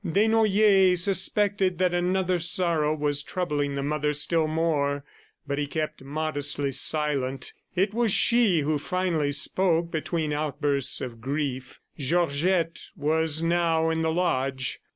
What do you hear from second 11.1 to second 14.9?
grief.... Georgette was now in the lodge.